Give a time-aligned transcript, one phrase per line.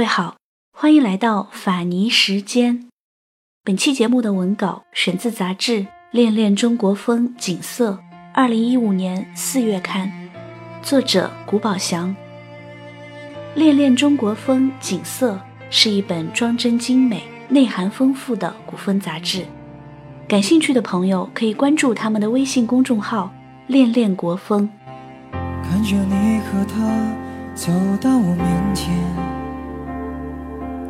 [0.00, 0.36] 各位好，
[0.72, 2.88] 欢迎来到法尼时间。
[3.62, 7.90] 本期节目的文稿选自杂志《恋恋中国风·景色》，
[8.32, 10.10] 二零一五年四月刊，
[10.80, 12.08] 作者古宝祥。
[13.54, 15.34] 《恋恋中国风·景色》
[15.68, 19.44] 是一本装帧精美、内涵丰富的古风杂志。
[20.26, 23.30] 感兴趣的朋友可以关注他们的微信公众号
[23.68, 24.66] “恋恋国风”。
[25.62, 27.14] 看着你和他
[27.54, 27.70] 走
[28.00, 28.96] 到我面前，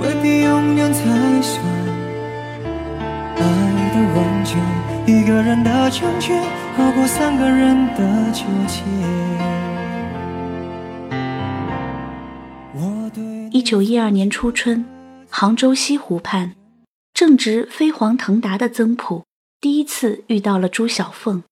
[0.00, 1.02] 未必永远才
[1.42, 1.62] 算
[3.36, 3.42] 爱
[3.92, 4.56] 的完整，
[5.06, 6.42] 一个人的成全
[6.74, 8.82] 好过三个人的纠结。
[13.52, 14.86] 一九一二年初春，
[15.28, 16.56] 杭州西湖畔，
[17.12, 19.24] 正值飞黄腾达的曾朴
[19.60, 21.42] 第一次遇到了朱小凤。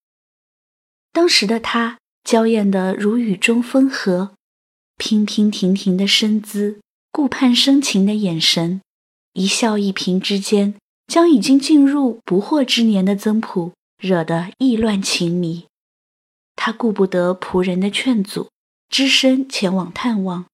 [1.12, 4.30] 当时的她娇艳的如雨中风荷，
[4.96, 6.78] 娉娉婷婷的身姿。
[7.10, 8.80] 顾盼生情的眼神，
[9.32, 10.74] 一笑一颦之间，
[11.06, 15.64] 将已经进入不惑之年的曾朴惹得意乱情迷。
[16.54, 18.48] 他顾不得仆人的劝阻，
[18.88, 20.44] 只身前往探望。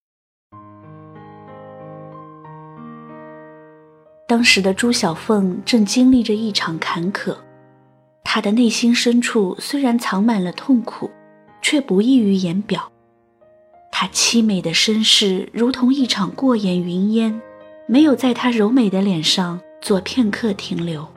[4.26, 7.36] 当时的朱小凤正经历着一场坎坷，
[8.22, 11.10] 她的内心深处虽然藏满了痛苦，
[11.60, 12.90] 却不易于言表。
[14.04, 17.40] 她凄美的身世如同一场过眼云烟，
[17.86, 21.08] 没有在她柔美的脸上做片刻停留。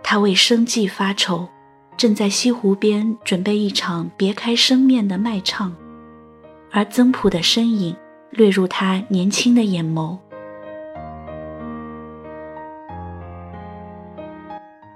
[0.00, 1.48] 她为生计发愁，
[1.96, 5.74] 正在西湖边准备一场别开生面的卖唱，
[6.70, 7.96] 而曾朴的身影
[8.30, 10.16] 掠入她年轻的眼眸。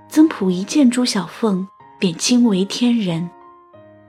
[0.08, 1.66] 曾朴一见朱小凤，
[1.98, 3.28] 便惊为天人，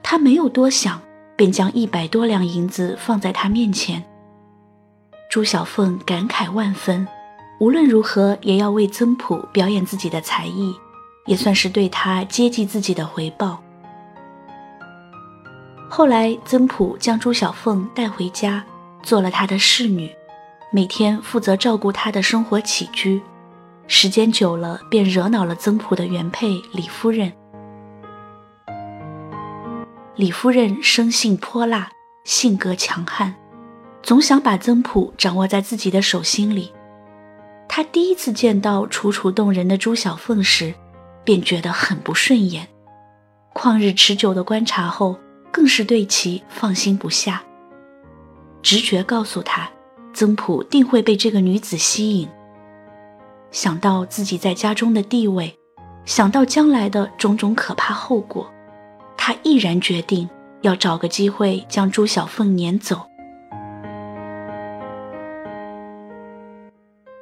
[0.03, 1.01] 他没有多想。
[1.43, 4.01] 便将一百多两银子放在他面前。
[5.29, 7.05] 朱小凤感慨万分，
[7.59, 10.73] 无论如何也要为曾朴表演自己的才艺，
[11.25, 13.61] 也算是对他接济自己的回报。
[15.89, 18.63] 后来，曾朴将朱小凤带回家，
[19.03, 20.09] 做了他的侍女，
[20.71, 23.21] 每天负责照顾他的生活起居。
[23.85, 27.33] 时间久了，便惹恼了曾朴的原配李夫人。
[30.15, 31.91] 李夫人生性泼辣，
[32.23, 33.33] 性格强悍，
[34.03, 36.71] 总想把曾朴掌握在自己的手心里。
[37.67, 40.71] 她第一次见到楚楚动人的朱小凤时，
[41.23, 42.67] 便觉得很不顺眼。
[43.55, 45.17] 旷日持久的观察后，
[45.51, 47.41] 更是对其放心不下。
[48.61, 49.67] 直觉告诉他，
[50.13, 52.29] 曾朴定会被这个女子吸引。
[53.49, 55.57] 想到自己在家中的地位，
[56.05, 58.47] 想到将来的种种可怕后果。
[59.25, 60.29] 他毅然决定
[60.63, 63.07] 要找个机会将朱小凤撵走。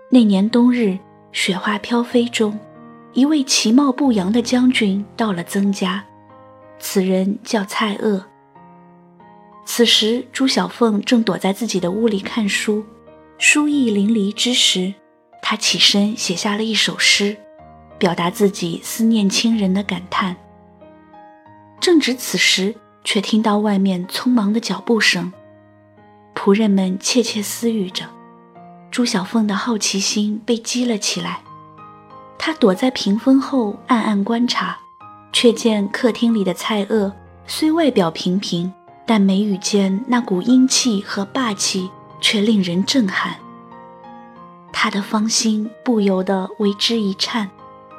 [0.09, 0.97] 那年冬日，
[1.31, 2.59] 雪花飘飞中，
[3.13, 6.03] 一位其貌不扬的将军到了曾家，
[6.79, 8.23] 此人叫蔡锷。
[9.63, 12.83] 此时，朱小凤正躲在自己的屋里看书，
[13.37, 14.91] 书意淋漓之时，
[15.39, 17.37] 他起身写下了一首诗，
[17.99, 20.35] 表达自己思念亲人的感叹。
[21.81, 25.33] 正值此时，却听到外面匆忙的脚步声，
[26.35, 28.05] 仆人们窃窃私语着。
[28.91, 31.41] 朱小凤的好奇心被激了起来，
[32.37, 34.77] 她躲在屏风后暗暗观察，
[35.33, 37.11] 却见客厅里的蔡锷
[37.47, 38.71] 虽外表平平，
[39.07, 41.89] 但眉宇间那股英气和霸气
[42.21, 43.37] 却令人震撼。
[44.71, 47.49] 他的芳心不由得为之一颤，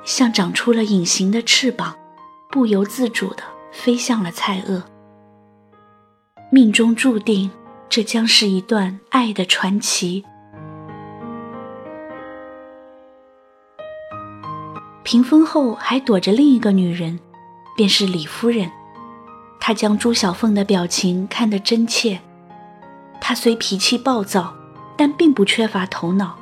[0.04, 1.96] 像长出了隐形的翅膀，
[2.48, 3.42] 不由自主的。
[3.72, 4.82] 飞向了蔡锷，
[6.50, 7.50] 命中注定，
[7.88, 10.24] 这将是一段爱的传奇。
[15.02, 17.18] 屏风后还躲着另一个女人，
[17.74, 18.70] 便是李夫人。
[19.58, 22.20] 她将朱小凤的表情看得真切。
[23.20, 24.54] 她虽脾气暴躁，
[24.96, 26.36] 但并不缺乏头脑。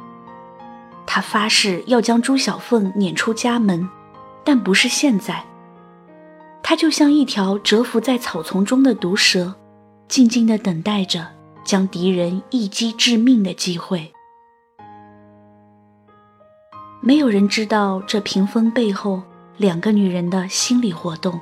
[1.06, 3.88] 她发誓要将朱小凤撵出家门，
[4.44, 5.44] 但不是现在。
[6.70, 9.56] 他就像一条蛰伏在草丛中的毒蛇，
[10.06, 11.26] 静静地等待着
[11.64, 14.12] 将敌人一击致命的机会。
[17.00, 19.20] 没有人知道这屏风背后
[19.56, 21.40] 两个女人的心理活动。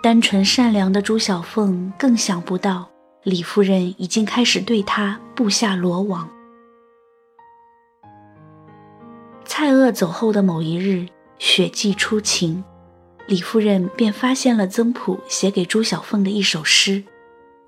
[0.00, 2.88] 单纯善良的朱小凤更想不到，
[3.24, 6.28] 李夫人已经开始对她布下罗网。
[9.44, 12.62] 蔡锷走后的某一日，雪霁初晴，
[13.28, 17.04] 李夫人便发现了曾朴写给朱小凤的一首诗。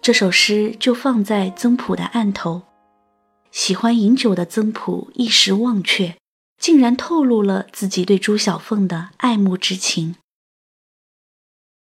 [0.00, 2.62] 这首诗就放在曾朴的案头。
[3.50, 6.16] 喜欢饮酒的曾朴一时忘却，
[6.58, 10.14] 竟然透露了自己对朱小凤的爱慕之情。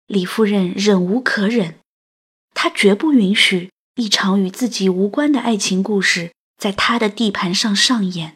[0.07, 1.79] 李夫人忍无可忍，
[2.53, 8.35] 她绝不允许一场与自己无关的爱情故事在她的地盘上上演。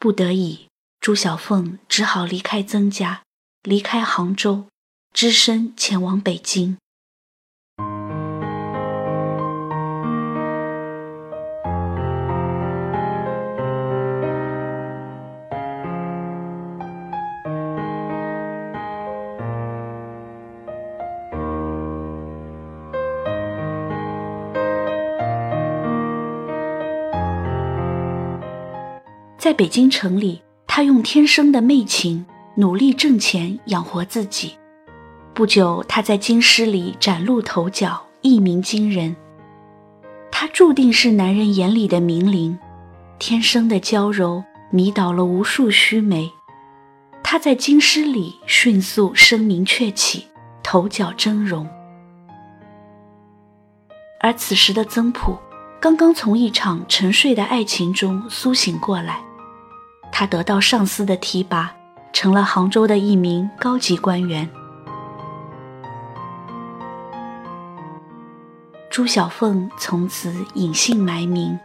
[0.00, 0.66] 不得已，
[0.98, 3.22] 朱小凤只好离开曾家，
[3.66, 4.66] 离开杭州，
[5.12, 6.76] 只身前往北京。
[29.36, 32.26] 在北京城里，他用天生的媚情
[32.58, 34.56] 努力挣钱养活自己。
[35.34, 39.14] 不久，他在京师里崭露头角，一鸣惊人。
[40.32, 42.58] 他注定是男人眼里的名伶，
[43.18, 46.30] 天生的娇柔迷倒了无数须眉。
[47.22, 50.26] 他在京师里迅速声名鹊起，
[50.62, 51.66] 头角峥嵘。
[54.20, 55.38] 而此时的曾朴，
[55.78, 59.22] 刚刚从一场沉睡的爱情中苏醒过来。
[60.10, 61.75] 他得到上司的提拔，
[62.16, 64.48] 成了杭州的一名高级官员。
[68.90, 71.58] 朱小凤从此隐姓埋名，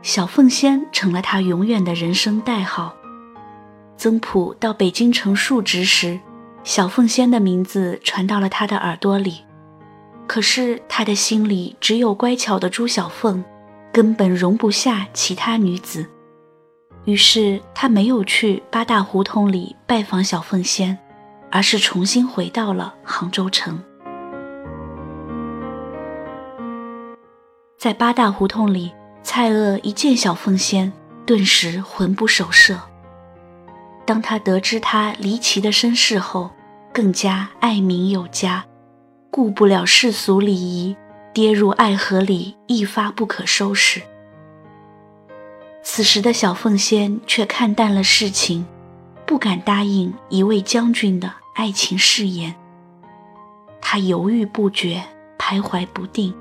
[0.00, 2.96] 小凤仙成了他永远的人生代号。
[3.98, 6.18] 曾朴到北京城述职时，
[6.64, 9.44] 小凤仙的名字传到了他的耳朵里，
[10.26, 13.44] 可是他的心里只有乖巧的朱小凤，
[13.92, 16.06] 根本容不下其他女子。
[17.04, 20.98] 于是他没有去八大胡同里拜访小凤仙，
[21.50, 23.82] 而是重新回到了杭州城。
[27.78, 28.92] 在八大胡同里，
[29.22, 30.92] 蔡锷一见小凤仙，
[31.24, 32.78] 顿时魂不守舍。
[34.04, 36.50] 当他得知她离奇的身世后，
[36.92, 38.64] 更加爱民有加，
[39.30, 40.94] 顾不了世俗礼仪，
[41.32, 44.02] 跌入爱河里，一发不可收拾。
[45.82, 48.66] 此时的小凤仙却看淡了事情，
[49.26, 52.54] 不敢答应一位将军的爱情誓言。
[53.80, 55.02] 她犹豫不决，
[55.38, 56.34] 徘徊不定。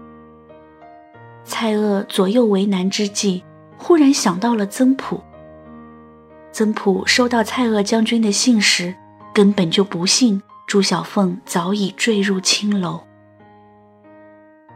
[1.45, 3.43] 蔡锷左右为难之际，
[3.77, 5.23] 忽然想到了曾朴。
[6.51, 8.93] 曾朴收到蔡锷将军的信时，
[9.33, 13.01] 根本就不信朱小凤早已坠入青楼，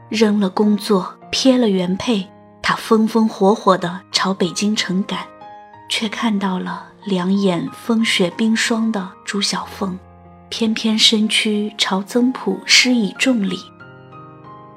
[0.09, 2.27] 扔了工作，撇了原配。
[2.61, 5.27] 他风风火火地朝北京城赶，
[5.89, 9.99] 却看到了两眼风雪冰霜的朱小凤，
[10.47, 13.59] 偏偏身躯朝曾朴施以重礼。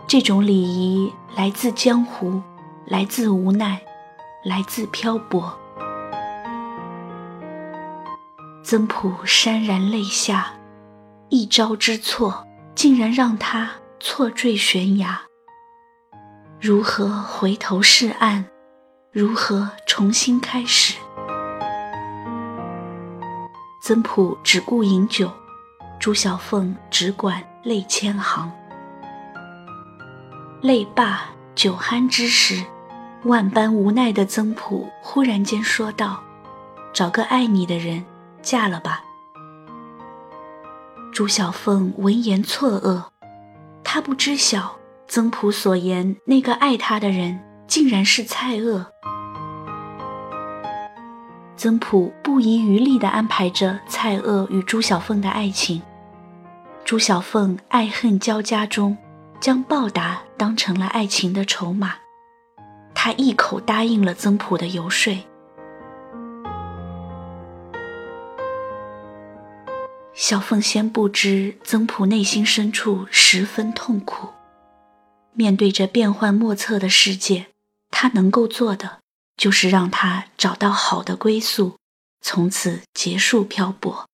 [0.08, 2.42] 这种礼仪来自江湖，
[2.86, 3.80] 来自无奈，
[4.44, 5.56] 来自漂泊。
[8.64, 10.54] 曾朴潸然泪下，
[11.28, 15.20] 一朝之错，竟然让他错坠悬崖。
[16.60, 18.44] 如何回头是岸？
[19.18, 20.94] 如何重新开始？
[23.80, 25.32] 曾朴只顾饮酒，
[25.98, 28.52] 朱小凤只管泪千行。
[30.60, 32.62] 泪罢酒酣之时，
[33.24, 36.22] 万般无奈的曾朴忽然间说道
[36.92, 38.04] ：“找个爱你的人，
[38.42, 39.02] 嫁了吧。”
[41.10, 43.04] 朱小凤闻言错愕，
[43.82, 44.76] 她不知晓。
[45.08, 48.86] 曾朴所言，那个爱她的人竟然是蔡锷。
[51.56, 55.80] 曾朴不遗余力地安排着蔡锷与朱小凤的爱情。
[56.84, 58.96] 朱小凤爱恨交加中，
[59.40, 61.94] 将报答当成了爱情的筹码。
[62.94, 65.16] 他一口答应了曾朴的游说。
[70.12, 74.28] 小凤仙不知曾朴内心深处十分痛苦。
[75.32, 77.46] 面对着变幻莫测的世界，
[77.98, 79.00] 他能够做的
[79.38, 81.78] 就是让他找到好的归宿，
[82.20, 84.06] 从此结束漂泊。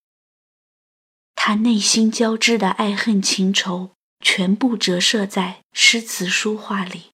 [1.35, 7.11] 他内心交织的爱恨情仇，全部折射在诗词书画里。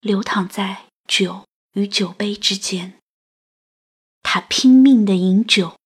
[0.00, 2.94] 流淌在酒与酒杯之间。
[4.22, 5.76] 他拼命的饮酒，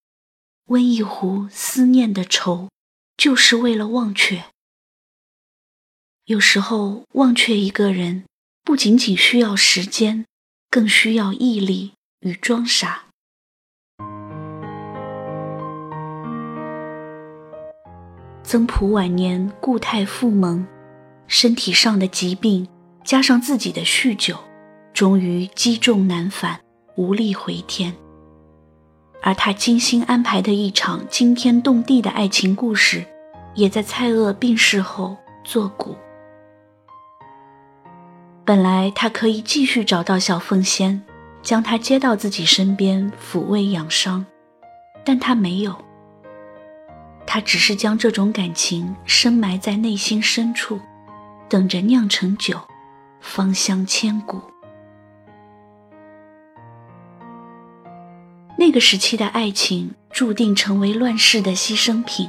[0.66, 2.68] 温一壶思念的愁，
[3.16, 4.44] 就是为了忘却。
[6.26, 8.26] 有时候，忘却一个人，
[8.62, 10.26] 不仅仅需要时间，
[10.70, 13.04] 更需要毅力与装傻。
[18.42, 20.66] 曾朴晚年故态复萌，
[21.26, 22.68] 身体上的疾病
[23.04, 24.36] 加上自己的酗酒，
[24.92, 26.60] 终于积重难返，
[26.96, 27.94] 无力回天。
[29.22, 33.04] 而他精心安排的一场惊天动地的爱情故事，
[33.54, 35.94] 也在蔡锷病逝后作古。
[38.50, 41.00] 本来他可以继续找到小凤仙，
[41.40, 44.26] 将她接到自己身边抚慰养伤，
[45.04, 45.72] 但他没有。
[47.24, 50.80] 他只是将这种感情深埋在内心深处，
[51.48, 52.60] 等着酿成酒，
[53.20, 54.42] 芳香千古。
[58.58, 62.28] 那个时期的爱情注定成为乱世的牺牲品，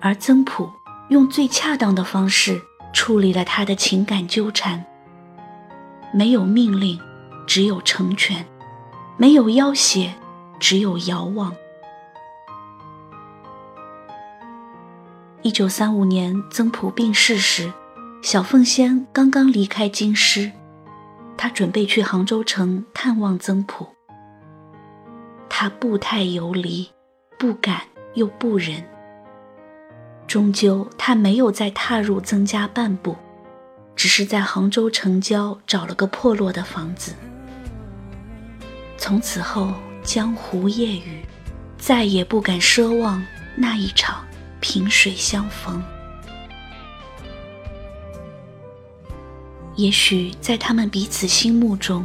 [0.00, 0.68] 而曾朴
[1.10, 2.60] 用最恰当的方式
[2.92, 4.84] 处理了他的情感纠缠。
[6.12, 6.98] 没有命令，
[7.46, 8.44] 只有成全；
[9.16, 10.10] 没有要挟，
[10.58, 11.54] 只有遥望。
[15.42, 17.72] 一九三五年，曾朴病逝时，
[18.22, 20.50] 小凤仙刚刚离开京师，
[21.36, 23.86] 她准备去杭州城探望曾朴。
[25.48, 26.90] 她步态游离，
[27.38, 27.82] 不敢
[28.14, 28.82] 又不忍。
[30.26, 33.16] 终究，她没有再踏入曾家半步。
[33.96, 37.14] 只是在杭州城郊找了个破落的房子。
[38.98, 39.72] 从此后，
[40.04, 41.24] 江湖夜雨，
[41.78, 43.24] 再也不敢奢望
[43.56, 44.24] 那一场
[44.60, 45.82] 萍水相逢。
[49.74, 52.04] 也许在他们彼此心目中，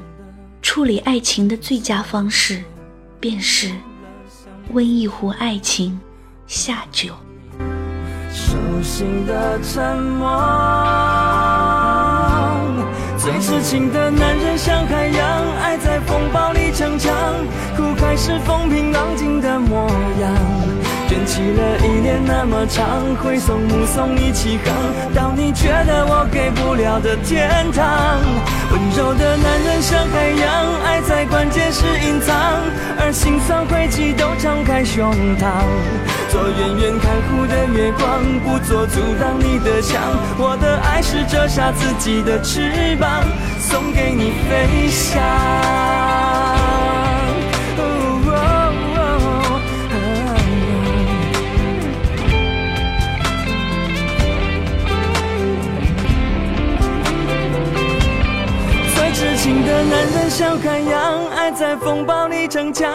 [0.62, 2.64] 处理爱情的最佳方式，
[3.20, 3.72] 便是
[4.72, 6.00] 温一壶爱情，
[6.48, 7.16] 下酒。
[8.34, 11.41] 手心的沉默。
[13.24, 17.14] 最痴情的男人像海洋，爱在风暴里逞强，
[17.78, 19.88] 苦海是风平浪静的模
[20.20, 20.61] 样。
[21.12, 24.74] 卷起了依恋那么长，挥送目送你起航，
[25.14, 28.18] 到你觉得我给不了的天堂。
[28.72, 32.64] 温柔的男人像海洋，爱在关键时隐藏，
[32.98, 35.52] 而心酸轨迹都敞开胸膛。
[36.30, 40.00] 做远远看护的月光，不做阻挡你的墙。
[40.38, 43.26] 我的爱是折下自己的翅膀，
[43.60, 46.31] 送给你飞翔。
[60.02, 62.92] 男人像海洋，爱在风暴里逞强，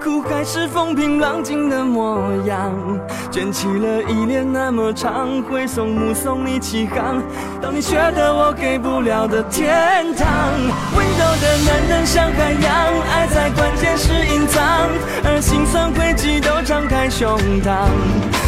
[0.00, 2.72] 苦海是风平浪静的模样。
[3.28, 7.20] 卷起了依恋那么长，挥手目送你起航，
[7.60, 10.28] 到你觉得我给不了的天堂。
[10.94, 12.72] 温柔的男人像海洋，
[13.10, 14.12] 爱在关键时
[17.16, 17.86] 胸膛。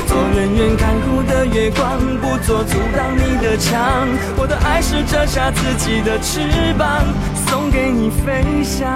[0.08, 4.08] 做远远看护的月光，不做阻挡你的墙。
[4.37, 6.40] 我的爱是折下自己的翅
[6.76, 7.04] 膀，
[7.46, 8.90] 送给你飞翔。